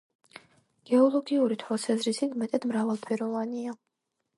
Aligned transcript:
გეოლოგიური 0.91 1.59
თვალსაზრისით 1.65 2.37
მეტად 2.45 2.69
მრავალფეროვანია. 2.75 3.83